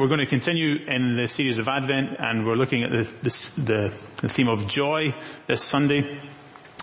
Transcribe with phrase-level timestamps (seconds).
[0.00, 3.04] We're going to continue in the series of Advent and we're looking at the,
[3.60, 3.92] the,
[4.22, 5.08] the theme of joy
[5.46, 6.22] this Sunday.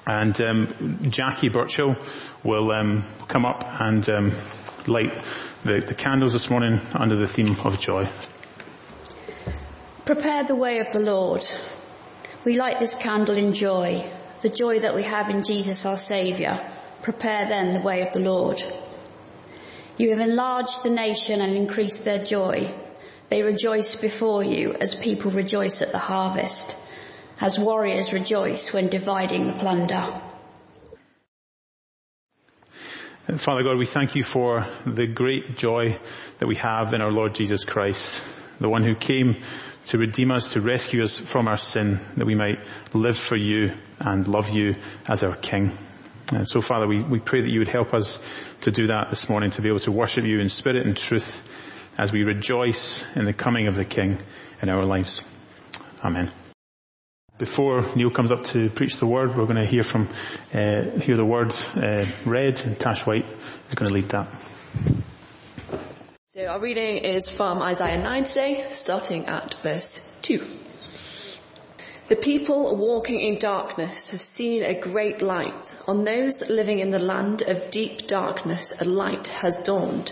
[0.05, 1.95] And um, Jackie Birchall
[2.43, 4.37] will um, come up and um,
[4.85, 5.19] light
[5.63, 8.03] the, the candles this morning under the theme of joy.
[10.05, 11.41] Prepare the way of the Lord.
[12.45, 14.13] We light this candle in joy,
[14.43, 16.59] the joy that we have in Jesus our Saviour.
[17.01, 18.61] Prepare then the way of the Lord.
[19.97, 22.75] You have enlarged the nation and increased their joy.
[23.29, 26.77] They rejoice before you as people rejoice at the harvest,
[27.41, 30.21] as warriors rejoice when dividing the plunder.
[33.35, 35.99] Father God, we thank you for the great joy
[36.39, 38.21] that we have in our Lord Jesus Christ,
[38.61, 39.43] the one who came
[39.87, 43.73] to redeem us, to rescue us from our sin, that we might live for you
[43.99, 44.75] and love you
[45.09, 45.77] as our King.
[46.31, 48.17] And so Father, we, we pray that you would help us
[48.61, 51.41] to do that this morning, to be able to worship you in spirit and truth,
[51.97, 54.19] as we rejoice in the coming of the King
[54.61, 55.21] in our lives.
[56.03, 56.31] Amen.
[57.37, 60.09] Before Neil comes up to preach the word, we're going to hear from,
[60.53, 63.25] uh, hear the words uh, read, and Tash White
[63.69, 64.27] is going to lead that.
[66.25, 70.43] So our reading is from Isaiah 9 today, starting at verse 2.
[72.07, 75.77] The people walking in darkness have seen a great light.
[75.87, 80.11] On those living in the land of deep darkness, a light has dawned.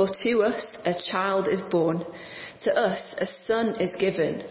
[0.00, 2.06] For to us a child is born,
[2.60, 4.44] to us a son is given,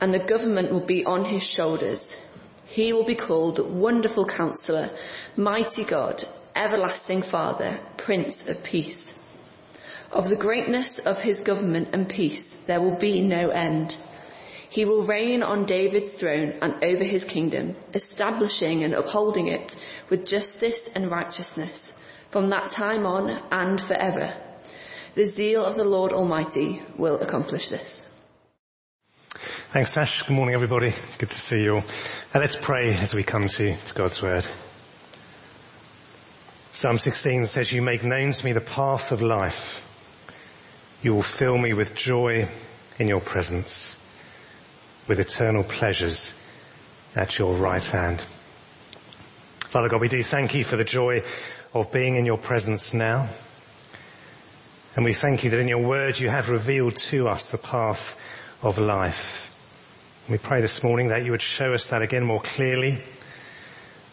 [0.00, 2.28] and the government will be on his shoulders.
[2.64, 4.90] He will be called Wonderful Counselor,
[5.36, 6.24] Mighty God,
[6.56, 9.16] Everlasting Father, Prince of Peace.
[10.10, 13.96] Of the greatness of his government and peace there will be no end.
[14.70, 20.26] He will reign on David's throne and over his kingdom, establishing and upholding it with
[20.26, 21.96] justice and righteousness
[22.30, 24.34] from that time on and forever.
[25.14, 28.08] The zeal of the Lord Almighty will accomplish this.
[29.70, 30.22] Thanks, Tash.
[30.22, 30.94] Good morning, everybody.
[31.18, 31.84] Good to see you all.
[32.32, 34.46] Now let's pray as we come to, to God's Word.
[36.72, 39.84] Psalm 16 says, You make known to me the path of life.
[41.02, 42.48] You will fill me with joy
[42.98, 43.98] in your presence,
[45.08, 46.32] with eternal pleasures
[47.16, 48.24] at your right hand.
[49.66, 51.22] Father God, we do thank you for the joy
[51.74, 53.28] of being in your presence now.
[54.96, 58.16] And we thank you that in your word you have revealed to us the path
[58.62, 59.54] of life.
[60.28, 63.02] We pray this morning that you would show us that again more clearly.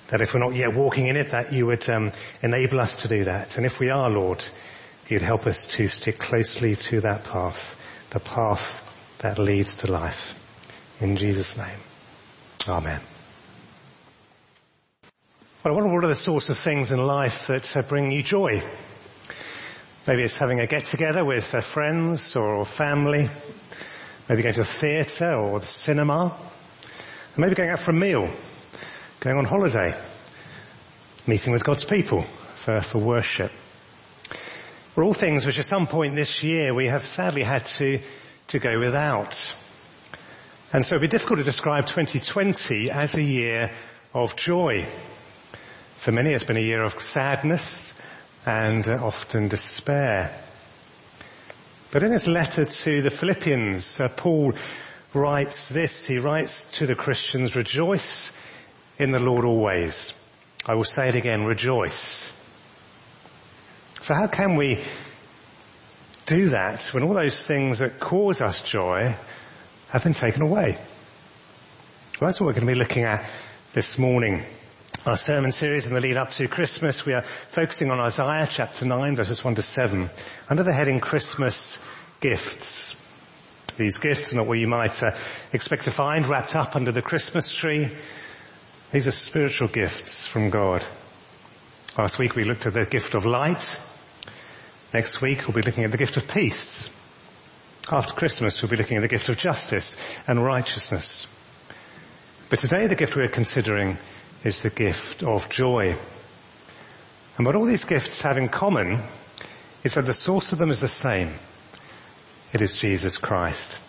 [0.09, 2.11] That if we're not yet walking in it, that you would um,
[2.41, 3.57] enable us to do that.
[3.57, 4.43] And if we are, Lord,
[5.09, 7.75] you'd help us to stick closely to that path,
[8.11, 8.83] the path
[9.19, 10.33] that leads to life.
[11.01, 11.79] In Jesus' name.
[12.67, 13.01] Amen.
[15.63, 18.23] Well, I wonder what are the sorts of things in life that uh, bring you
[18.23, 18.63] joy?
[20.07, 23.27] Maybe it's having a get together with uh, friends or family.
[24.29, 26.33] Maybe going to the theatre or the cinema.
[27.35, 28.29] maybe going out for a meal.
[29.19, 30.01] Going on holiday.
[31.27, 33.51] Meeting with God's people for, for worship.
[34.95, 37.99] Are all things which at some point this year we have sadly had to,
[38.47, 39.37] to go without.
[40.71, 43.71] And so it'd be difficult to describe 2020 as a year
[44.13, 44.87] of joy.
[45.97, 47.93] For many it's been a year of sadness
[48.47, 50.39] and often despair.
[51.91, 54.53] But in his letter to the Philippians, uh, Paul
[55.13, 56.05] writes this.
[56.05, 58.31] He writes to the Christians, rejoice
[58.97, 60.13] in the Lord always.
[60.65, 62.31] I will say it again, rejoice.
[63.99, 64.81] So how can we
[66.25, 69.17] do that when all those things that cause us joy
[69.89, 70.77] have been taken away?
[72.21, 73.29] Well, that's what we're going to be looking at
[73.73, 74.45] this morning
[75.07, 78.83] our sermon series in the lead up to Christmas, we are focusing on Isaiah chapter
[78.85, 80.09] 9 verses 1 to 7
[80.49, 81.77] under the heading Christmas
[82.19, 82.93] Gifts.
[83.77, 85.15] These gifts are not what you might uh,
[85.53, 87.95] expect to find wrapped up under the Christmas tree.
[88.91, 90.85] These are spiritual gifts from God.
[91.97, 93.77] Last week we looked at the gift of light.
[94.93, 96.89] Next week we'll be looking at the gift of peace.
[97.89, 99.95] After Christmas we'll be looking at the gift of justice
[100.27, 101.27] and righteousness.
[102.49, 103.99] But today the gift we're considering
[104.43, 105.97] is the gift of joy.
[107.37, 109.01] And what all these gifts have in common
[109.83, 111.33] is that the source of them is the same.
[112.53, 113.79] It is Jesus Christ.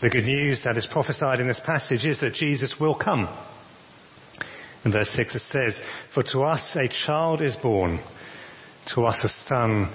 [0.00, 3.28] The good news that is prophesied in this passage is that Jesus will come.
[4.84, 5.78] In verse 6 it says,
[6.08, 7.98] For to us a child is born,
[8.86, 9.88] to us a son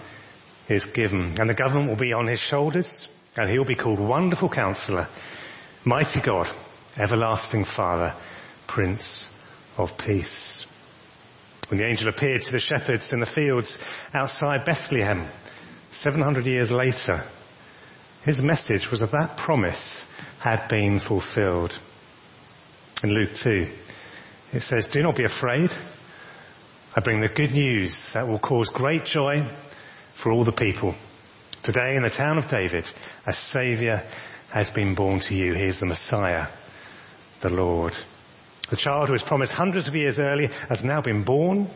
[0.69, 3.99] is given, and the government will be on his shoulders, and he will be called
[3.99, 5.07] Wonderful Counselor,
[5.83, 6.51] Mighty God,
[6.97, 8.13] Everlasting Father,
[8.67, 9.27] Prince
[9.77, 10.65] of Peace.
[11.69, 13.79] When the angel appeared to the shepherds in the fields
[14.13, 15.27] outside Bethlehem,
[15.91, 17.23] 700 years later,
[18.23, 21.77] his message was that that promise had been fulfilled.
[23.03, 23.69] In Luke 2,
[24.53, 25.71] it says, do not be afraid.
[26.95, 29.45] I bring the good news that will cause great joy
[30.13, 30.95] for all the people.
[31.63, 32.91] Today in the town of David,
[33.25, 34.03] a saviour
[34.49, 35.53] has been born to you.
[35.53, 36.47] He is the Messiah,
[37.41, 37.97] the Lord.
[38.69, 41.69] The child who was promised hundreds of years earlier has now been born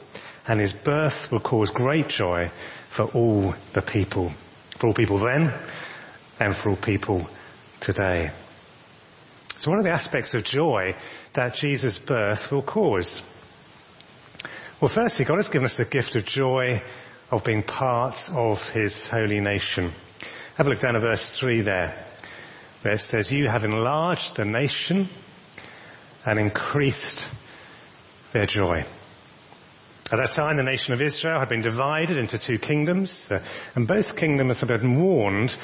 [0.48, 2.48] and his birth will cause great joy
[2.90, 4.34] for all the people.
[4.78, 5.54] For all people then
[6.40, 7.30] and for all people
[7.80, 8.32] today.
[9.58, 10.96] So what are the aspects of joy
[11.34, 13.22] that Jesus' birth will cause?
[14.82, 16.82] Well, firstly, God has given us the gift of joy
[17.30, 19.92] of being part of His holy nation.
[20.56, 22.06] Have a look down at verse 3 there,
[22.82, 25.10] where it says, You have enlarged the nation
[26.30, 27.28] and increased
[28.34, 28.86] their joy.
[30.12, 33.44] At that time, the nation of Israel had been divided into two kingdoms, uh,
[33.76, 35.56] and both kingdoms had been warned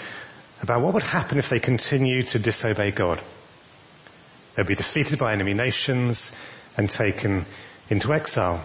[0.62, 3.21] about what would happen if they continued to disobey God.
[4.56, 6.31] They'd be defeated by enemy nations
[6.77, 7.45] and taken
[7.89, 8.63] into exile.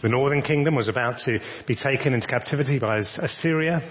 [0.00, 3.82] The northern kingdom was about to be taken into captivity by Assyria,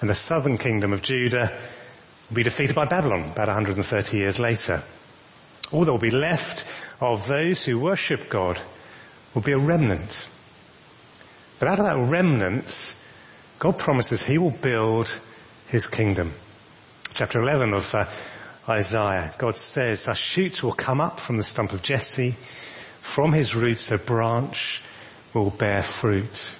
[0.00, 1.58] and the southern kingdom of Judah
[2.28, 4.82] would be defeated by Babylon about 130 years later.
[5.72, 6.64] All that will be left
[7.00, 8.60] of those who worship God
[9.34, 10.26] will be a remnant.
[11.58, 12.96] But out of that remnant,
[13.58, 15.18] God promises He will build
[15.68, 16.32] His kingdom.
[17.14, 18.06] Chapter 11 of uh,
[18.68, 22.32] Isaiah, God says, a shoot will come up from the stump of Jesse,
[23.00, 24.82] from his roots a branch
[25.32, 26.52] will bear fruit.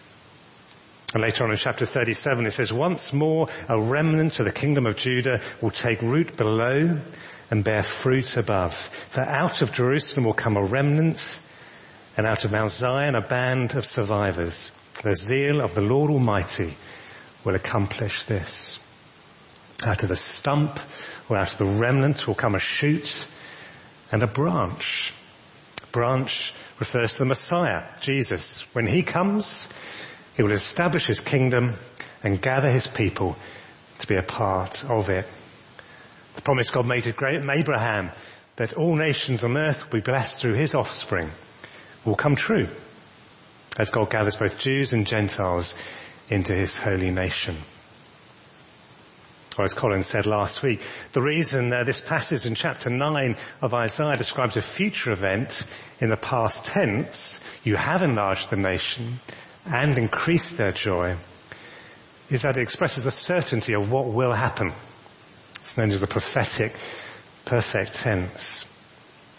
[1.15, 4.87] And later on in chapter 37 it says, once more a remnant of the kingdom
[4.87, 6.99] of Judah will take root below
[7.51, 8.75] and bear fruit above.
[9.09, 11.39] For out of Jerusalem will come a remnant
[12.17, 14.73] and out of Mount Zion a band of survivors.
[15.03, 16.77] The zeal of the Lord Almighty
[17.45, 18.79] will accomplish this.
[19.85, 20.81] Out of the stump
[21.29, 23.27] or out of the remnant will come a shoot
[24.11, 25.13] and a branch.
[25.93, 28.65] Branch refers to the Messiah, Jesus.
[28.73, 29.69] When he comes,
[30.37, 31.75] he will establish his kingdom
[32.23, 33.37] and gather his people
[33.99, 35.27] to be a part of it.
[36.35, 37.15] The promise God made to
[37.51, 38.13] Abraham
[38.57, 41.31] that all nations on earth will be blessed through his offspring
[42.05, 42.69] will come true
[43.79, 45.75] as God gathers both Jews and Gentiles
[46.29, 47.57] into his holy nation.
[49.59, 50.83] Or as Colin said last week,
[51.13, 55.63] the reason uh, this passage in chapter 9 of Isaiah describes a future event
[55.99, 59.19] in the past tense, you have enlarged the nation
[59.73, 61.17] and increase their joy,
[62.31, 64.73] is that it expresses the certainty of what will happen.
[65.61, 66.75] It's known as the prophetic
[67.45, 68.65] perfect tense.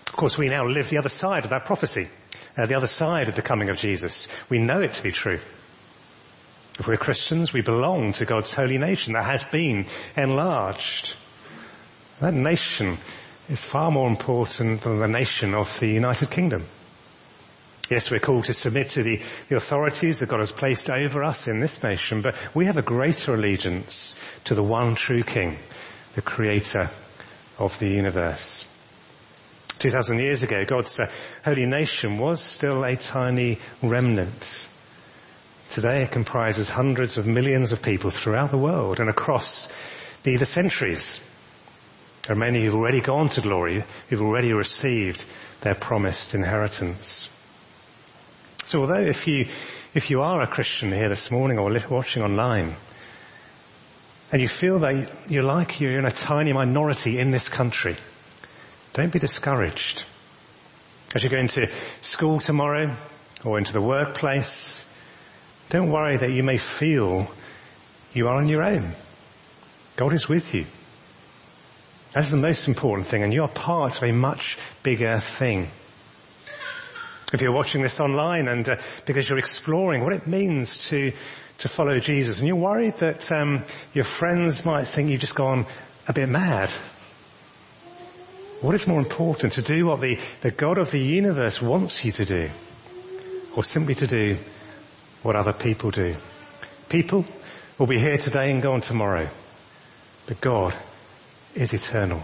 [0.08, 2.10] Of course, we now live the other side of that prophecy,
[2.58, 4.28] uh, the other side of the coming of Jesus.
[4.50, 5.40] We know it to be true.
[6.80, 11.14] If we're Christians, we belong to God's holy nation that has been enlarged.
[12.20, 12.98] That nation
[13.50, 16.66] is far more important than the nation of the United Kingdom.
[17.90, 21.48] Yes, we're called to submit to the, the, authorities that God has placed over us
[21.48, 24.14] in this nation, but we have a greater allegiance
[24.46, 25.58] to the one true King,
[26.14, 26.90] the creator
[27.58, 28.66] of the universe.
[29.80, 31.10] 2,000 years ago, God's uh,
[31.46, 34.68] holy nation was still a tiny remnant.
[35.70, 39.70] Today it comprises hundreds of millions of people throughout the world and across
[40.24, 41.22] the, the centuries.
[42.24, 45.24] There are many who've already gone to glory, who've already received
[45.62, 47.30] their promised inheritance.
[48.68, 49.48] So although if you,
[49.94, 52.76] if you are a Christian here this morning or watching online,
[54.30, 57.96] and you feel that you're like you're in a tiny minority in this country,
[58.92, 60.04] don't be discouraged.
[61.16, 61.72] As you go into
[62.02, 62.94] school tomorrow
[63.46, 64.84] or into the workplace,
[65.70, 67.32] don't worry that you may feel
[68.12, 68.92] you are on your own.
[69.96, 70.66] God is with you.
[72.12, 75.70] That is the most important thing and you are part of a much bigger thing.
[77.34, 81.12] If you're watching this online and uh, because you're exploring what it means to
[81.60, 85.66] to follow Jesus and you're worried that um, your friends might think you've just gone
[86.08, 86.70] a bit mad,
[88.62, 92.12] what is more important to do what the, the God of the universe wants you
[92.12, 92.50] to do
[93.56, 94.38] or simply to do
[95.24, 96.16] what other people do.
[96.90, 97.26] People
[97.78, 99.30] will be here today and gone tomorrow.
[100.26, 100.76] But God
[101.56, 102.22] is eternal.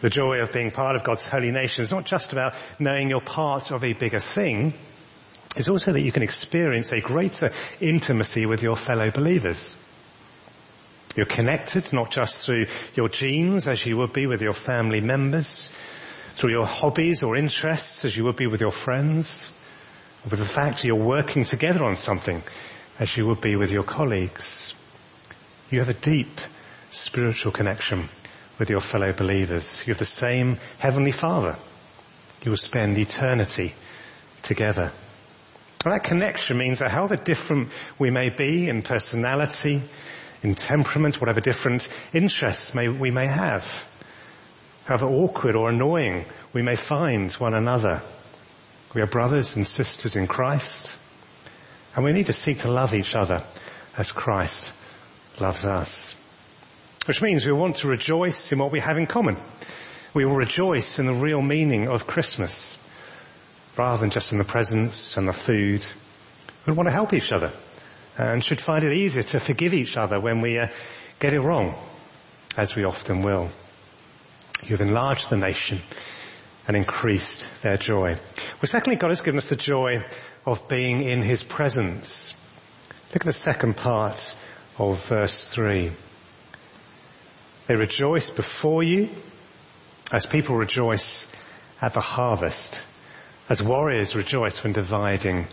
[0.00, 3.20] The joy of being part of God's holy nation is not just about knowing you're
[3.20, 4.72] part of a bigger thing.
[5.56, 9.76] It's also that you can experience a greater intimacy with your fellow believers.
[11.16, 15.68] You're connected not just through your genes as you would be with your family members,
[16.34, 19.50] through your hobbies or interests as you would be with your friends,
[20.30, 22.42] with the fact you're working together on something
[22.98, 24.72] as you would be with your colleagues.
[25.70, 26.40] You have a deep
[26.90, 28.08] spiritual connection
[28.60, 29.82] with your fellow believers.
[29.86, 31.56] You have the same Heavenly Father.
[32.42, 33.72] You will spend eternity
[34.42, 34.92] together.
[35.84, 39.82] And that connection means that however different we may be in personality,
[40.42, 43.86] in temperament, whatever different interests may, we may have,
[44.84, 48.02] however awkward or annoying we may find one another,
[48.94, 50.94] we are brothers and sisters in Christ,
[51.96, 53.42] and we need to seek to love each other
[53.96, 54.70] as Christ
[55.40, 56.14] loves us.
[57.10, 59.36] Which means we want to rejoice in what we have in common.
[60.14, 62.78] We will rejoice in the real meaning of Christmas,
[63.76, 65.84] rather than just in the presents and the food.
[66.68, 67.50] We want to help each other
[68.16, 70.68] and should find it easier to forgive each other when we uh,
[71.18, 71.74] get it wrong,
[72.56, 73.50] as we often will.
[74.62, 75.80] You have enlarged the nation
[76.68, 78.12] and increased their joy.
[78.14, 80.04] Well, secondly, God has given us the joy
[80.46, 82.36] of being in His presence.
[83.08, 84.32] Look at the second part
[84.78, 85.90] of verse 3.
[87.70, 89.08] They rejoice before you
[90.12, 91.30] as people rejoice
[91.80, 92.82] at the harvest,
[93.48, 95.46] as warriors rejoice when dividing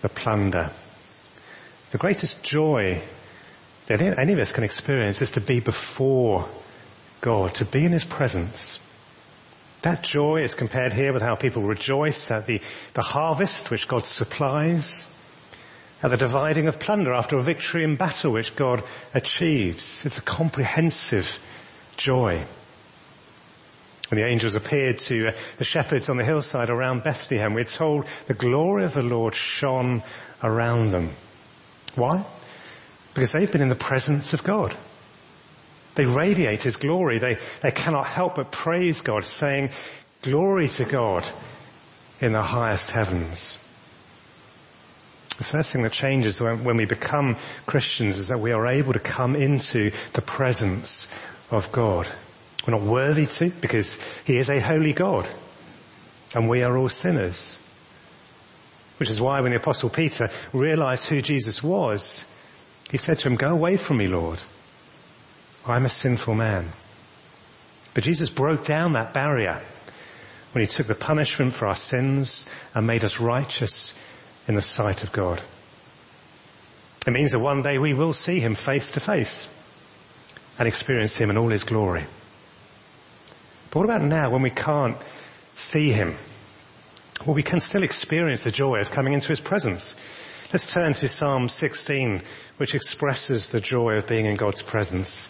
[0.00, 0.70] the plunder.
[1.90, 3.02] The greatest joy
[3.86, 6.48] that any of us can experience is to be before
[7.22, 8.78] God, to be in His presence.
[9.82, 12.62] That joy is compared here with how people rejoice at the,
[12.94, 15.04] the harvest which God supplies,
[16.02, 20.04] at the dividing of plunder after a victory in battle which God achieves.
[20.04, 21.30] It's a comprehensive
[21.96, 22.44] joy.
[24.10, 28.06] When the angels appeared to uh, the shepherds on the hillside around Bethlehem, we're told
[28.26, 30.02] the glory of the Lord shone
[30.42, 31.10] around them.
[31.94, 32.24] Why?
[33.12, 34.74] Because they've been in the presence of God.
[35.96, 37.18] They radiate His glory.
[37.18, 39.70] They, they cannot help but praise God, saying,
[40.22, 41.28] glory to God
[42.20, 43.58] in the highest heavens.
[45.38, 48.98] The first thing that changes when we become Christians is that we are able to
[48.98, 51.06] come into the presence
[51.50, 52.12] of God.
[52.66, 55.30] We're not worthy to because He is a holy God
[56.34, 57.54] and we are all sinners.
[58.98, 62.20] Which is why when the apostle Peter realized who Jesus was,
[62.90, 64.42] he said to him, go away from me, Lord.
[65.66, 66.68] I'm a sinful man.
[67.94, 69.62] But Jesus broke down that barrier
[70.52, 73.94] when he took the punishment for our sins and made us righteous
[74.48, 75.42] in the sight of God.
[77.06, 79.46] It means that one day we will see him face to face
[80.58, 82.06] and experience him in all his glory.
[83.70, 84.96] But what about now when we can't
[85.54, 86.16] see him?
[87.24, 89.94] Well, we can still experience the joy of coming into his presence.
[90.52, 92.22] Let's turn to Psalm 16,
[92.56, 95.28] which expresses the joy of being in God's presence.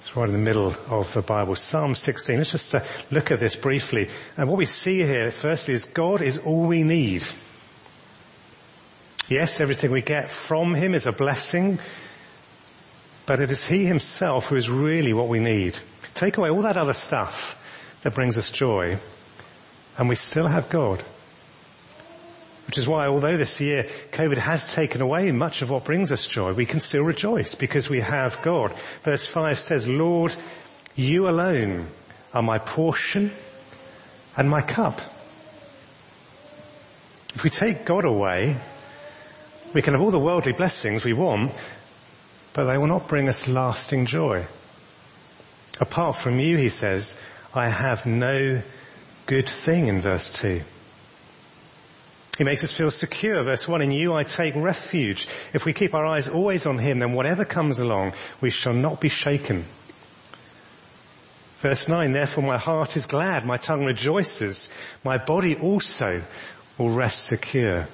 [0.00, 1.54] It's right in the middle of the Bible.
[1.54, 2.38] Psalm 16.
[2.38, 4.08] Let's just uh, look at this briefly.
[4.36, 7.22] And what we see here, firstly, is God is all we need.
[9.28, 11.80] Yes, everything we get from Him is a blessing,
[13.26, 15.76] but it is He Himself who is really what we need.
[16.14, 17.60] Take away all that other stuff
[18.02, 18.98] that brings us joy,
[19.98, 21.04] and we still have God.
[22.68, 26.24] Which is why although this year COVID has taken away much of what brings us
[26.24, 28.74] joy, we can still rejoice because we have God.
[29.02, 30.36] Verse 5 says, Lord,
[30.94, 31.88] you alone
[32.32, 33.32] are my portion
[34.36, 35.00] and my cup.
[37.34, 38.56] If we take God away,
[39.76, 41.52] we can have all the worldly blessings we want,
[42.54, 44.46] but they will not bring us lasting joy.
[45.78, 47.14] Apart from you, he says,
[47.54, 48.62] I have no
[49.26, 50.62] good thing in verse 2.
[52.38, 53.44] He makes us feel secure.
[53.44, 55.28] Verse 1, in you I take refuge.
[55.52, 58.98] If we keep our eyes always on him, then whatever comes along, we shall not
[58.98, 59.66] be shaken.
[61.58, 64.70] Verse 9, therefore my heart is glad, my tongue rejoices,
[65.04, 66.22] my body also
[66.78, 67.86] will rest secure.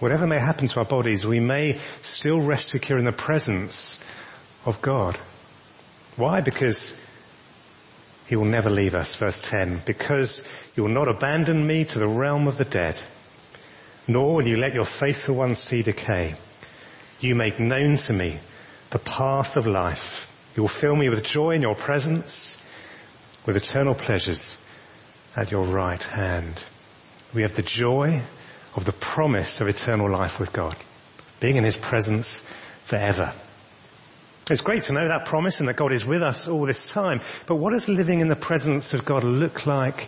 [0.00, 3.98] Whatever may happen to our bodies, we may still rest secure in the presence
[4.66, 5.18] of God.
[6.16, 6.40] Why?
[6.40, 6.94] Because
[8.26, 9.14] he will never leave us.
[9.16, 9.82] Verse 10.
[9.86, 10.42] Because
[10.74, 13.00] you will not abandon me to the realm of the dead,
[14.08, 16.34] nor will you let your faithful ones see decay.
[17.20, 18.38] You make known to me
[18.90, 20.28] the path of life.
[20.56, 22.56] You will fill me with joy in your presence,
[23.46, 24.58] with eternal pleasures
[25.36, 26.64] at your right hand.
[27.32, 28.22] We have the joy
[28.76, 30.76] of the promise of eternal life with God,
[31.40, 32.38] being in his presence
[32.84, 33.32] forever.
[34.50, 37.20] It's great to know that promise and that God is with us all this time.
[37.46, 40.06] But what does living in the presence of God look like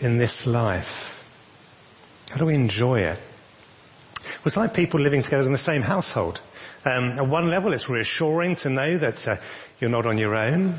[0.00, 1.16] in this life?
[2.30, 3.18] How do we enjoy it?
[4.44, 6.40] It's like people living together in the same household.
[6.84, 9.36] Um, at one level, it's reassuring to know that uh,
[9.78, 10.78] you're not on your own.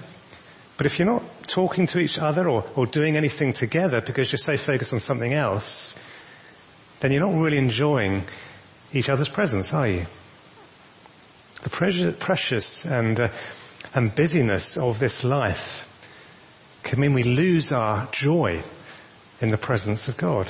[0.77, 4.37] But if you're not talking to each other or, or doing anything together because you're
[4.37, 5.95] so focused on something else,
[7.01, 8.23] then you're not really enjoying
[8.93, 10.05] each other's presence, are you?
[11.63, 13.29] The precious and, uh,
[13.93, 15.87] and busyness of this life
[16.83, 18.63] can mean we lose our joy
[19.41, 20.47] in the presence of God.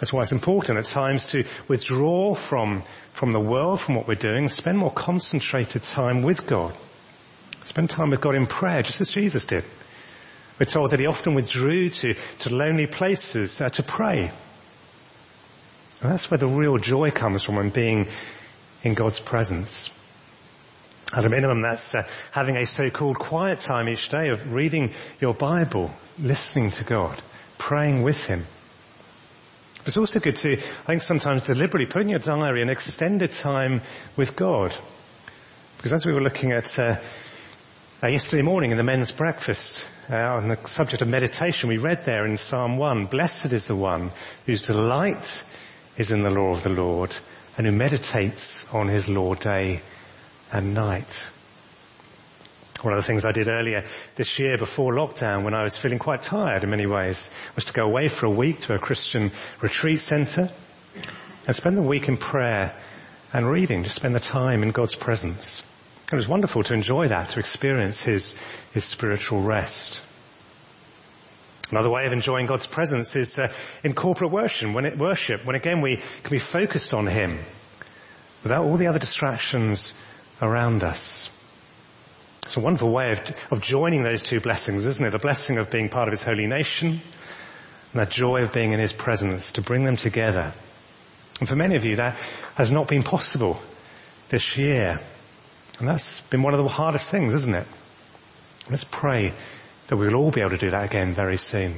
[0.00, 4.14] That's why it's important at times to withdraw from, from the world, from what we're
[4.14, 6.74] doing, spend more concentrated time with God.
[7.64, 9.64] Spend time with God in prayer, just as Jesus did.
[10.58, 14.30] We're told that he often withdrew to, to lonely places uh, to pray.
[16.00, 18.08] And that's where the real joy comes from in being
[18.82, 19.88] in God's presence.
[21.12, 25.34] At a minimum, that's uh, having a so-called quiet time each day of reading your
[25.34, 27.20] Bible, listening to God,
[27.58, 28.46] praying with Him.
[29.84, 33.82] It's also good to, I think sometimes deliberately put in your diary an extended time
[34.16, 34.74] with God.
[35.76, 37.00] Because as we were looking at uh,
[38.02, 42.04] uh, yesterday morning in the men's breakfast uh, on the subject of meditation, we read
[42.04, 44.12] there in Psalm 1, Blessed is the one
[44.46, 45.42] whose delight
[45.96, 47.16] is in the law of the Lord
[47.56, 49.80] and who meditates on his law day
[50.52, 51.22] and night.
[52.82, 55.98] One of the things I did earlier this year before lockdown when I was feeling
[55.98, 59.32] quite tired in many ways was to go away for a week to a Christian
[59.60, 60.50] retreat center
[61.46, 62.74] and spend the week in prayer
[63.32, 65.62] and reading, just spend the time in God's presence.
[66.12, 68.34] It was wonderful to enjoy that, to experience his,
[68.72, 70.00] his spiritual rest.
[71.70, 73.52] Another way of enjoying God's presence is uh,
[73.84, 77.38] in corporate worship when, it, worship, when again we can be focused on Him
[78.42, 79.92] without all the other distractions
[80.42, 81.28] around us.
[82.42, 83.20] It's a wonderful way of,
[83.52, 85.10] of joining those two blessings, isn't it?
[85.10, 87.00] The blessing of being part of His holy nation
[87.92, 90.52] and that joy of being in His presence, to bring them together.
[91.38, 92.18] And for many of you that
[92.56, 93.60] has not been possible
[94.28, 95.00] this year.
[95.78, 97.66] And that's been one of the hardest things, isn't it?
[98.68, 99.32] Let's pray
[99.90, 101.74] that we will all be able to do that again very soon.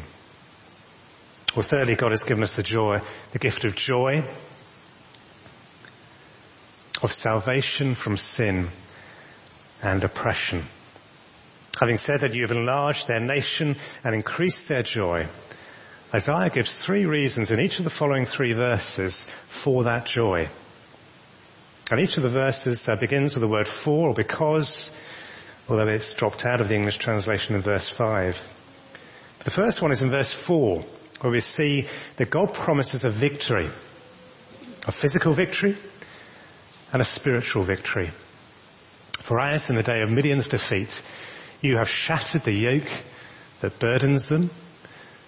[1.57, 2.99] Well, thirdly, God has given us the joy,
[3.31, 4.23] the gift of joy,
[7.03, 8.69] of salvation from sin
[9.83, 10.63] and oppression.
[11.81, 15.27] Having said that you have enlarged their nation and increased their joy,
[16.15, 20.49] Isaiah gives three reasons in each of the following three verses for that joy.
[21.91, 24.91] And each of the verses uh, begins with the word for or because,
[25.69, 28.41] although it's dropped out of the English translation in verse 5.
[29.45, 30.85] The first one is in verse 4,
[31.21, 33.71] where we see that God promises a victory,
[34.87, 35.77] a physical victory
[36.93, 38.11] and a spiritual victory.
[39.19, 41.01] For as in the day of Midian's defeat,
[41.61, 42.93] you have shattered the yoke
[43.61, 44.51] that burdens them,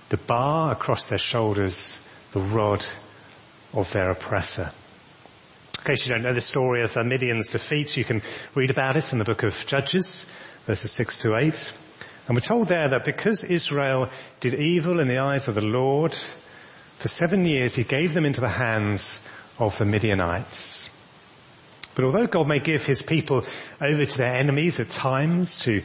[0.09, 1.99] the bar across their shoulders,
[2.33, 2.85] the rod
[3.73, 4.73] of their oppressor.
[5.85, 8.23] In case you don't know the story of uh, Midian's defeat, you can
[8.55, 10.25] read about it in the book of Judges,
[10.65, 11.73] verses 6 to 8.
[12.27, 14.09] And we're told there that because Israel
[14.41, 16.17] did evil in the eyes of the Lord,
[16.97, 19.21] for seven years he gave them into the hands
[19.59, 20.89] of the Midianites.
[21.95, 23.45] But although God may give his people
[23.79, 25.83] over to their enemies at times to,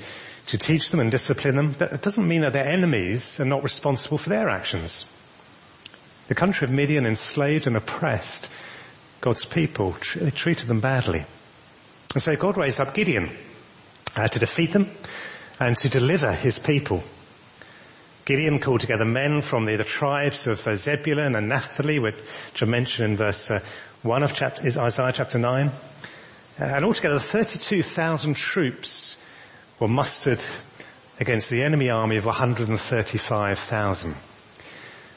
[0.47, 4.17] to teach them and discipline them, that doesn't mean that their enemies are not responsible
[4.17, 5.03] for their actions.
[6.29, 8.49] The country of Midian enslaved and oppressed
[9.21, 11.25] God's people, they treated them badly.
[12.13, 13.35] And so God raised up Gideon
[14.15, 14.89] uh, to defeat them
[15.59, 17.03] and to deliver his people.
[18.25, 22.15] Gideon called together men from the, the tribes of uh, Zebulun and Naphtali, which
[22.61, 23.59] I mentioned in verse uh,
[24.03, 25.67] 1 of chapter, is Isaiah chapter 9.
[25.67, 25.71] Uh,
[26.57, 29.17] and altogether 32,000 troops
[29.79, 30.43] were mustered
[31.19, 34.15] against the enemy army of 135,000.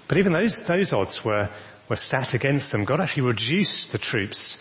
[0.08, 1.48] But even those, those odds were,
[1.88, 4.58] were stacked against them, God actually reduced the troops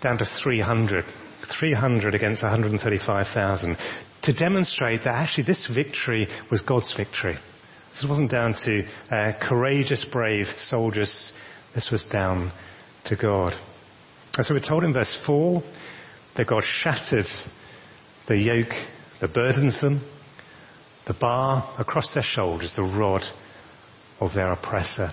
[0.00, 1.04] down to 300.
[1.46, 3.76] 300 against 135,000
[4.22, 7.36] to demonstrate that actually this victory was God's victory.
[7.92, 11.32] This wasn't down to uh, courageous, brave soldiers.
[11.74, 12.50] This was down
[13.04, 13.54] to God.
[14.36, 15.62] And so we're told in verse 4
[16.34, 17.30] that God shattered
[18.26, 18.74] the yoke
[19.20, 20.00] that burdens them,
[21.04, 23.28] the bar across their shoulders, the rod
[24.24, 25.12] of their oppressor.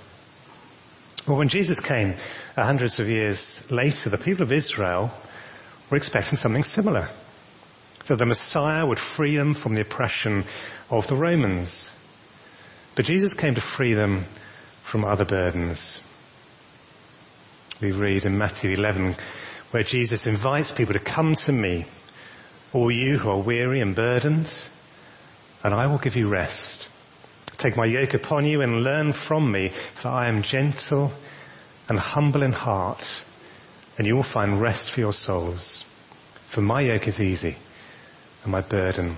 [1.28, 2.16] Well, when Jesus came
[2.58, 5.12] uh, hundreds of years later, the people of Israel
[5.90, 7.08] were expecting something similar.
[8.08, 10.46] That the Messiah would free them from the oppression
[10.90, 11.92] of the Romans.
[12.96, 14.26] But Jesus came to free them
[14.84, 16.00] from other burdens.
[17.80, 19.16] We read in Matthew 11
[19.72, 21.86] where Jesus invites people to come to me
[22.74, 24.54] all you who are weary and burdened,
[25.64, 26.88] and I will give you rest.
[27.62, 31.14] Take my yoke upon you and learn from me, for I am gentle
[31.88, 33.14] and humble in heart,
[34.00, 35.84] and you will find rest for your souls.
[36.46, 37.56] For my yoke is easy
[38.42, 39.16] and my burden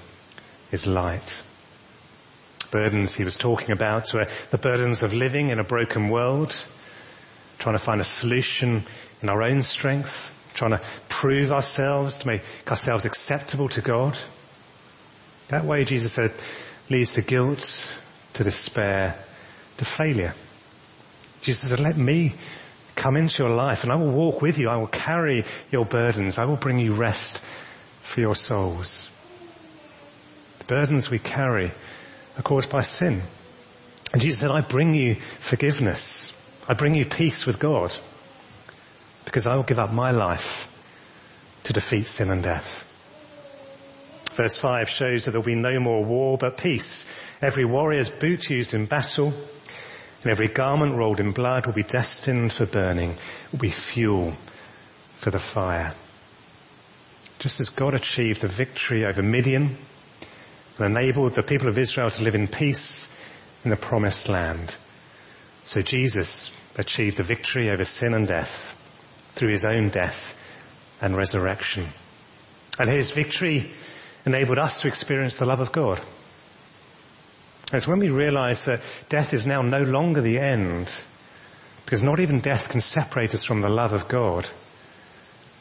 [0.73, 1.41] is light.
[2.69, 6.53] Burdens he was talking about were the burdens of living in a broken world,
[7.59, 8.83] trying to find a solution
[9.21, 14.19] in our own strength, trying to prove ourselves to make ourselves acceptable to God.
[15.47, 16.33] That way, Jesus said,
[16.89, 18.01] leads to guilt,
[18.33, 19.15] to despair,
[19.77, 20.33] to failure.
[21.41, 22.33] Jesus said, let me
[22.95, 24.69] come into your life and I will walk with you.
[24.69, 26.37] I will carry your burdens.
[26.37, 27.41] I will bring you rest
[28.01, 29.09] for your souls.
[30.59, 31.71] The burdens we carry
[32.37, 33.21] are caused by sin.
[34.13, 36.31] And Jesus said, I bring you forgiveness.
[36.67, 37.95] I bring you peace with God
[39.25, 40.69] because I will give up my life
[41.65, 42.89] to defeat sin and death.
[44.35, 47.05] Verse 5 shows that there will be no more war but peace.
[47.41, 49.33] Every warrior's boot used in battle
[50.23, 53.15] and every garment rolled in blood will be destined for burning,
[53.51, 54.33] will be fuel
[55.15, 55.93] for the fire.
[57.39, 59.75] Just as God achieved the victory over Midian
[60.79, 63.07] and enabled the people of Israel to live in peace
[63.63, 64.75] in the promised land.
[65.65, 68.79] So Jesus achieved the victory over sin and death
[69.35, 70.35] through his own death
[71.01, 71.87] and resurrection.
[72.79, 73.71] And his victory
[74.25, 76.01] enabled us to experience the love of God.
[77.73, 80.93] It's when we realize that death is now no longer the end,
[81.83, 84.47] because not even death can separate us from the love of God,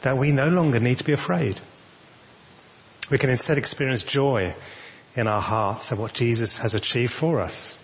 [0.01, 1.59] that we no longer need to be afraid.
[3.09, 4.55] We can instead experience joy
[5.15, 7.77] in our hearts at what Jesus has achieved for us.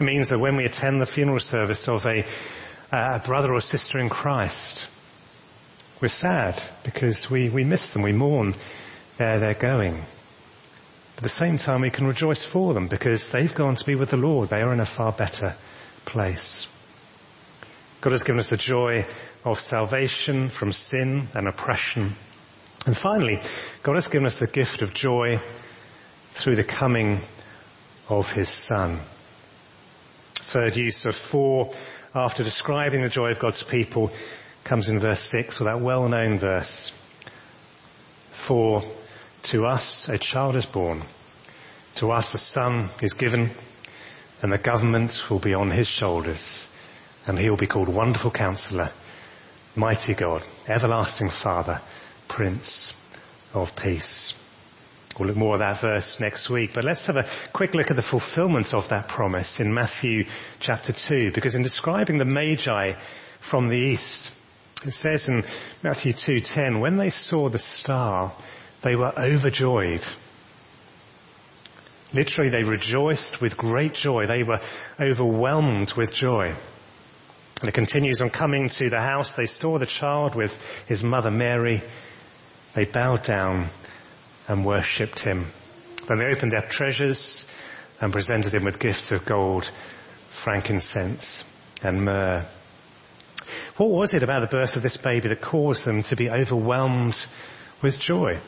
[0.00, 2.24] It means that when we attend the funeral service of a,
[2.92, 4.86] a brother or sister in Christ,
[6.00, 8.54] we're sad because we, we miss them, we mourn
[9.20, 10.02] where they're going.
[11.18, 14.10] At the same time, we can rejoice for them because they've gone to be with
[14.10, 14.48] the Lord.
[14.48, 15.54] They are in a far better
[16.06, 16.66] place.
[18.00, 19.06] God has given us the joy
[19.44, 22.14] of salvation from sin and oppression.
[22.86, 23.42] And finally,
[23.82, 25.38] God has given us the gift of joy
[26.32, 27.20] through the coming
[28.08, 29.00] of his son.
[30.32, 31.74] Third use of for
[32.14, 34.10] after describing the joy of God's people
[34.64, 36.90] comes in verse six or that well-known verse.
[38.30, 38.82] For
[39.42, 41.02] to us a child is born,
[41.96, 43.50] to us a son is given,
[44.42, 46.68] and the government will be on his shoulders,
[47.26, 48.90] and he will be called Wonderful Counselor,
[49.76, 51.80] Mighty God, Everlasting Father,
[52.28, 52.92] Prince
[53.54, 54.34] of Peace.
[55.18, 57.96] We'll look more at that verse next week, but let's have a quick look at
[57.96, 60.24] the fulfillment of that promise in Matthew
[60.60, 62.92] chapter 2, because in describing the Magi
[63.40, 64.30] from the east,
[64.84, 65.44] it says in
[65.82, 68.32] Matthew 2.10, when they saw the star,
[68.82, 70.04] they were overjoyed.
[72.12, 74.26] Literally, they rejoiced with great joy.
[74.26, 74.60] They were
[74.98, 76.54] overwhelmed with joy.
[77.60, 79.34] And it continues on coming to the house.
[79.34, 81.82] They saw the child with his mother Mary.
[82.74, 83.66] They bowed down
[84.48, 85.46] and worshipped him.
[86.08, 87.46] Then they opened their treasures
[88.00, 89.70] and presented him with gifts of gold,
[90.30, 91.44] frankincense
[91.82, 92.46] and myrrh.
[93.76, 97.26] What was it about the birth of this baby that caused them to be overwhelmed
[97.82, 98.38] with joy?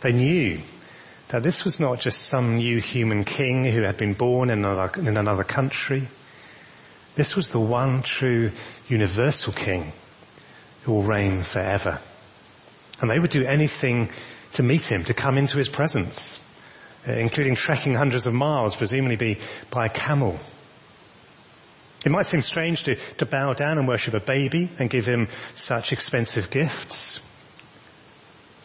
[0.00, 0.60] They knew
[1.28, 4.90] that this was not just some new human king who had been born in another,
[5.00, 6.08] in another country.
[7.16, 8.52] This was the one true
[8.88, 9.92] universal king
[10.82, 11.98] who will reign forever.
[13.00, 14.10] And they would do anything
[14.52, 16.38] to meet him, to come into his presence,
[17.06, 19.38] uh, including trekking hundreds of miles, presumably
[19.70, 20.38] by camel.
[22.06, 25.26] It might seem strange to, to bow down and worship a baby and give him
[25.54, 27.18] such expensive gifts.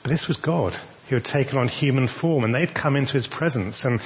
[0.04, 0.80] But this was God
[1.14, 4.02] who had taken on human form and they'd come into his presence and,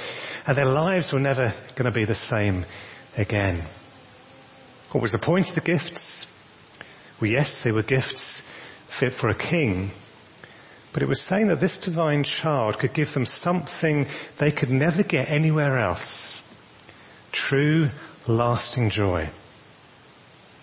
[0.46, 2.66] and their lives were never going to be the same
[3.16, 3.64] again.
[4.90, 6.26] What was the point of the gifts?
[7.18, 8.42] Well, yes, they were gifts
[8.88, 9.90] fit for a king,
[10.92, 15.02] but it was saying that this divine child could give them something they could never
[15.02, 16.42] get anywhere else.
[17.32, 17.88] True,
[18.26, 19.30] lasting joy.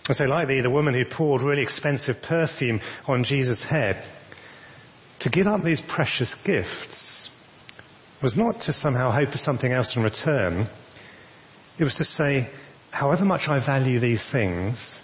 [0.07, 4.03] And so like the, the woman who poured really expensive perfume on Jesus' head,
[5.25, 7.31] to give up these precious gifts
[8.21, 10.67] was not to somehow hope for something else in return.
[11.79, 12.47] It was to say,
[12.91, 15.01] however much I value these things,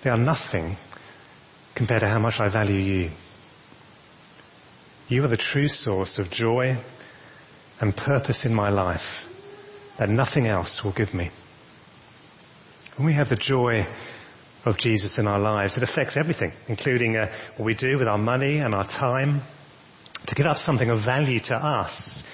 [0.00, 0.78] they are nothing
[1.74, 3.10] compared to how much I value you.
[5.08, 6.78] You are the true source of joy
[7.78, 9.28] and purpose in my life
[9.98, 11.28] that nothing else will give me.
[12.96, 13.86] When we have the joy
[14.64, 15.76] of Jesus in our lives.
[15.76, 19.42] It affects everything, including uh, what we do with our money and our time.
[20.26, 22.24] To give up something of value to us,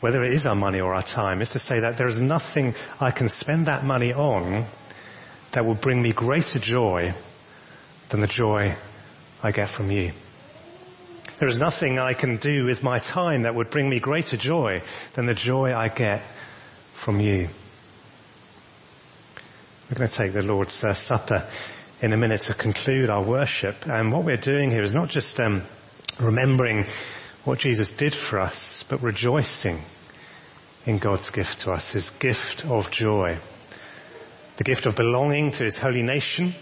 [0.00, 2.74] whether it is our money or our time, is to say that there is nothing
[3.00, 4.64] I can spend that money on
[5.52, 7.12] that will bring me greater joy
[8.08, 8.76] than the joy
[9.42, 10.12] I get from you.
[11.38, 14.82] There is nothing I can do with my time that would bring me greater joy
[15.14, 16.22] than the joy I get
[16.92, 17.48] from you.
[19.90, 21.48] We're going to take the Lord's uh, Supper
[22.00, 23.86] in a minute to conclude our worship.
[23.86, 25.62] And what we're doing here is not just um,
[26.20, 26.86] remembering
[27.44, 29.82] what Jesus did for us, but rejoicing
[30.86, 33.36] in God's gift to us, His gift of joy.
[34.58, 36.54] The gift of belonging to His holy nation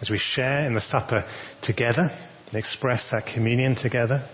[0.00, 1.24] as we share in the supper
[1.60, 2.10] together
[2.46, 4.24] and express that communion together.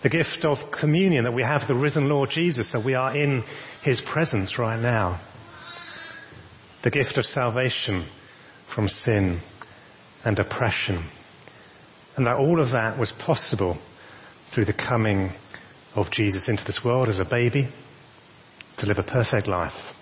[0.00, 3.44] The gift of communion that we have the risen Lord Jesus, that we are in
[3.82, 5.20] His presence right now
[6.82, 8.04] the gift of salvation
[8.66, 9.38] from sin
[10.24, 11.02] and oppression.
[12.16, 13.78] And that all of that was possible
[14.48, 15.32] through the coming
[15.94, 17.68] of Jesus into this world as a baby
[18.78, 19.94] to live a perfect life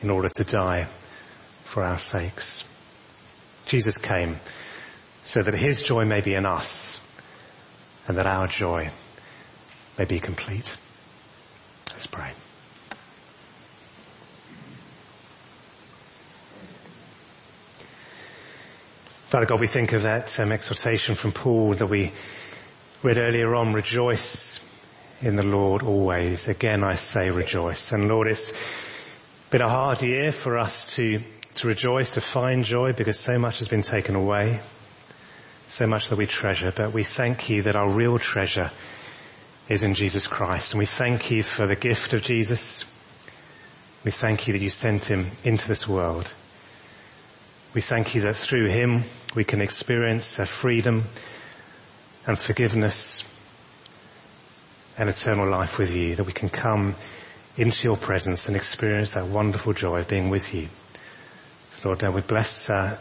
[0.00, 0.86] in order to die
[1.64, 2.64] for our sakes.
[3.66, 4.36] Jesus came
[5.24, 7.00] so that his joy may be in us
[8.08, 8.90] and that our joy
[9.98, 10.76] may be complete.
[11.90, 12.32] Let's pray.
[19.32, 22.12] Father God, we think of that um, exhortation from Paul that we
[23.02, 24.60] read earlier on, rejoice
[25.22, 26.48] in the Lord always.
[26.48, 27.92] Again, I say rejoice.
[27.92, 28.52] And Lord, it's
[29.48, 31.20] been a hard year for us to,
[31.54, 34.60] to rejoice, to find joy because so much has been taken away.
[35.68, 38.70] So much that we treasure, but we thank you that our real treasure
[39.66, 40.72] is in Jesus Christ.
[40.72, 42.84] And we thank you for the gift of Jesus.
[44.04, 46.30] We thank you that you sent him into this world
[47.74, 49.04] we thank you that through him
[49.34, 51.04] we can experience a freedom
[52.26, 53.24] and forgiveness
[54.98, 56.94] and eternal life with you, that we can come
[57.56, 60.68] into your presence and experience that wonderful joy of being with you.
[61.84, 62.96] Lord, we bless, uh,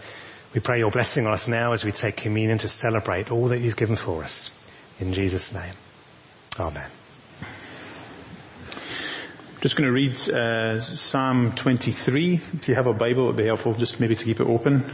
[0.55, 3.59] we pray your blessing on us now as we take communion to celebrate all that
[3.59, 4.49] you've given for us.
[4.99, 5.73] In Jesus' name.
[6.59, 6.89] Amen.
[9.61, 12.41] Just going to read uh, Psalm 23.
[12.53, 14.91] If you have a Bible, it would be helpful just maybe to keep it open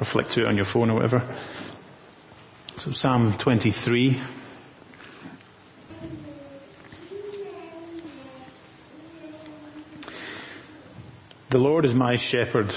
[0.00, 1.36] or flick to it on your phone or whatever.
[2.78, 4.20] So Psalm 23.
[11.50, 12.74] The Lord is my shepherd.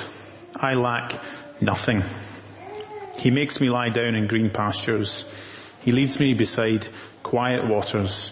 [0.56, 1.20] I lack
[1.62, 2.04] nothing.
[3.18, 5.26] He makes me lie down in green pastures.
[5.82, 6.88] He leads me beside
[7.24, 8.32] quiet waters.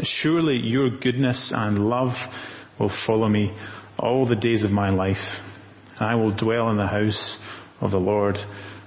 [0.00, 2.18] Surely your goodness and love
[2.78, 3.52] will follow me
[3.98, 5.40] all the days of my life.
[6.00, 7.36] I will dwell in the house
[7.80, 8.40] of the Lord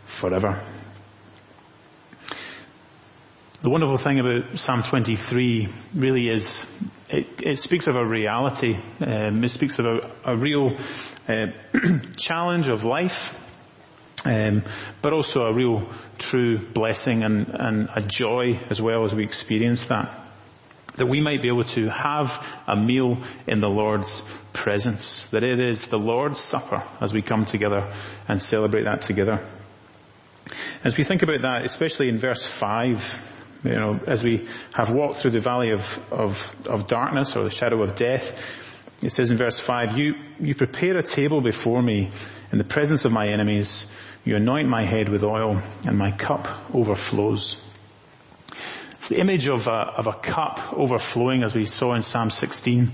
[0.05, 0.65] forever.
[3.61, 6.65] The wonderful thing about Psalm 23 really is
[7.09, 8.75] it, it speaks of a reality.
[8.99, 10.75] Um, it speaks of a, a real
[11.27, 11.47] uh,
[12.17, 13.33] challenge of life,
[14.25, 14.63] um,
[15.01, 15.87] but also a real
[16.17, 20.24] true blessing and, and a joy as well as we experience that
[20.97, 25.59] that we might be able to have a meal in the Lord's presence, that it
[25.59, 27.93] is the Lord's supper as we come together
[28.27, 29.45] and celebrate that together.
[30.83, 35.17] As we think about that, especially in verse 5, you know, as we have walked
[35.17, 38.39] through the valley of, of, of darkness or the shadow of death,
[39.01, 42.11] it says in verse 5, you, you prepare a table before me
[42.51, 43.85] in the presence of my enemies.
[44.23, 47.61] You anoint my head with oil and my cup overflows.
[49.09, 52.91] The image of a, of a cup overflowing as we saw in Psalm 16.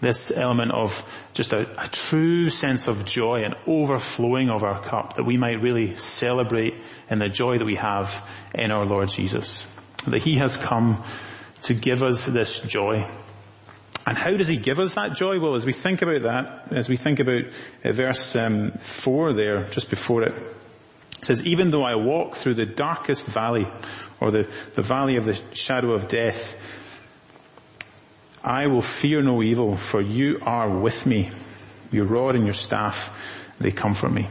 [0.00, 1.02] This element of
[1.34, 5.60] just a, a true sense of joy and overflowing of our cup that we might
[5.60, 6.78] really celebrate
[7.10, 9.66] in the joy that we have in our Lord Jesus.
[10.06, 11.04] That He has come
[11.62, 13.10] to give us this joy.
[14.06, 15.40] And how does He give us that joy?
[15.40, 17.42] Well, as we think about that, as we think about
[17.84, 20.32] uh, verse um, 4 there, just before it,
[21.18, 23.66] it says, even though I walk through the darkest valley
[24.20, 26.56] or the, the valley of the shadow of death,
[28.42, 31.30] I will fear no evil, for you are with me.
[31.90, 33.10] Your rod and your staff,
[33.58, 34.28] they comfort me.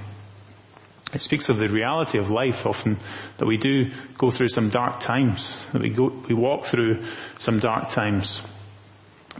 [1.13, 2.99] It speaks of the reality of life often
[3.37, 7.03] that we do go through some dark times, that we go, we walk through
[7.39, 8.41] some dark times.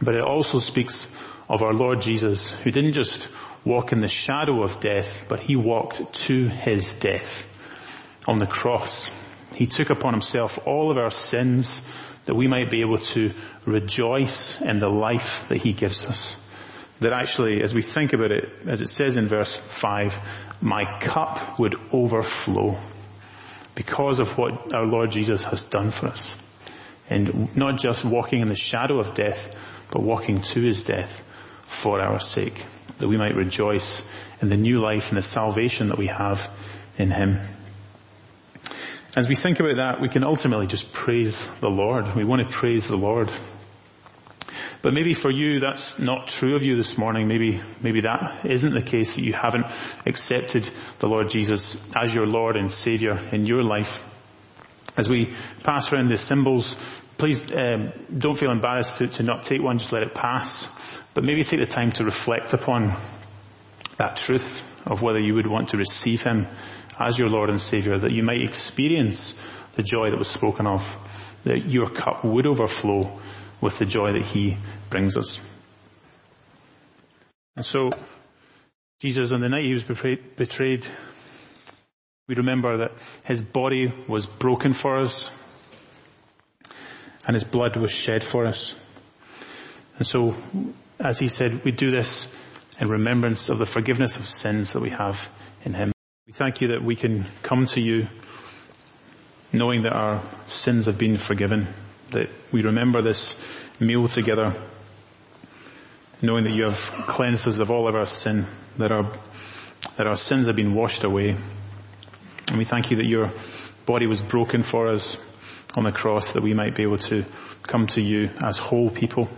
[0.00, 1.06] But it also speaks
[1.48, 3.28] of our Lord Jesus who didn't just
[3.64, 7.42] walk in the shadow of death, but he walked to his death
[8.26, 9.10] on the cross.
[9.58, 11.82] He took upon himself all of our sins
[12.26, 13.34] that we might be able to
[13.66, 16.36] rejoice in the life that he gives us.
[17.00, 20.16] That actually, as we think about it, as it says in verse 5,
[20.60, 22.78] my cup would overflow
[23.74, 26.32] because of what our Lord Jesus has done for us.
[27.10, 29.56] And not just walking in the shadow of death,
[29.90, 31.20] but walking to his death
[31.66, 32.64] for our sake,
[32.98, 34.04] that we might rejoice
[34.40, 36.48] in the new life and the salvation that we have
[36.96, 37.40] in him.
[39.16, 42.14] As we think about that, we can ultimately just praise the Lord.
[42.14, 43.34] We want to praise the Lord.
[44.82, 47.26] But maybe for you, that's not true of you this morning.
[47.26, 49.66] Maybe, maybe that isn't the case that you haven't
[50.06, 54.02] accepted the Lord Jesus as your Lord and Savior in your life.
[54.96, 56.76] As we pass around the symbols,
[57.16, 60.68] please um, don't feel embarrassed to, to not take one, just let it pass.
[61.14, 63.00] But maybe take the time to reflect upon
[63.98, 66.46] that truth of whether you would want to receive Him
[66.98, 69.34] as your Lord and Savior, that you might experience
[69.74, 70.86] the joy that was spoken of,
[71.44, 73.20] that your cup would overflow
[73.60, 74.56] with the joy that He
[74.90, 75.38] brings us.
[77.56, 77.90] And so,
[79.00, 80.86] Jesus, on the night He was betrayed,
[82.26, 82.92] we remember that
[83.24, 85.30] His body was broken for us
[87.26, 88.74] and His blood was shed for us.
[89.98, 90.34] And so,
[90.98, 92.28] as He said, we do this
[92.80, 95.20] in remembrance of the forgiveness of sins that we have
[95.64, 95.92] in Him.
[96.28, 98.06] We thank you that we can come to you
[99.50, 101.66] knowing that our sins have been forgiven
[102.10, 103.34] that we remember this
[103.80, 104.54] meal together,
[106.20, 109.10] knowing that you have cleansed us of all of our sin, that our,
[109.96, 111.34] that our sins have been washed away.
[112.48, 113.32] And we thank you that your
[113.86, 115.16] body was broken for us
[115.78, 117.24] on the cross that we might be able to
[117.62, 119.30] come to you as whole people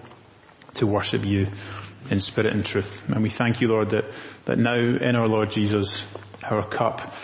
[0.75, 1.47] to worship you
[2.11, 3.03] in spirit and truth.
[3.09, 4.05] And we thank you, Lord, that,
[4.47, 6.03] that now in our Lord Jesus,
[6.43, 7.15] our cup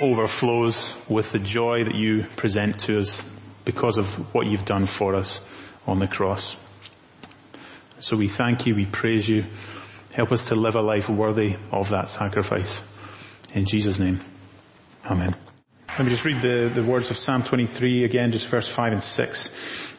[0.00, 3.24] overflows with the joy that you present to us
[3.64, 5.40] because of what you've done for us
[5.86, 6.56] on the cross.
[8.00, 9.44] So we thank you, we praise you.
[10.12, 12.80] Help us to live a life worthy of that sacrifice.
[13.52, 14.20] In Jesus' name.
[15.04, 15.43] Amen.
[15.96, 19.02] Let me just read the, the words of Psalm 23 again, just verse 5 and
[19.02, 19.50] 6.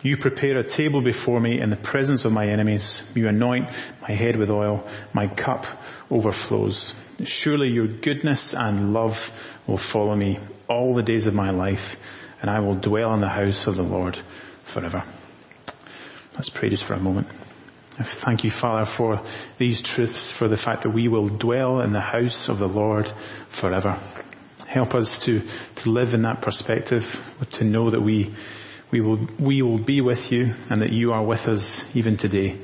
[0.03, 3.01] You prepare a table before me in the presence of my enemies.
[3.15, 3.69] You anoint
[4.01, 4.85] my head with oil.
[5.13, 5.65] My cup
[6.11, 6.93] overflows.
[7.23, 9.31] Surely your goodness and love
[9.67, 11.95] will follow me all the days of my life
[12.41, 14.19] and I will dwell in the house of the Lord
[14.63, 15.05] forever.
[16.33, 17.29] Let's pray just for a moment.
[17.97, 19.21] Thank you, Father, for
[19.57, 23.09] these truths, for the fact that we will dwell in the house of the Lord
[23.47, 23.97] forever.
[24.75, 25.41] Help us to,
[25.75, 27.17] to live in that perspective,
[27.53, 28.35] to know that we,
[28.91, 32.59] we will, we will be with you and that you are with us even today,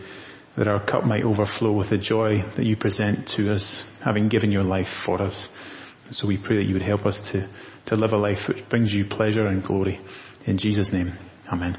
[0.57, 4.51] that our cup might overflow with the joy that you present to us, having given
[4.51, 5.47] your life for us.
[6.09, 7.47] So we pray that you would help us to,
[7.85, 10.01] to live a life which brings you pleasure and glory.
[10.45, 11.13] In Jesus' name,
[11.47, 11.77] Amen.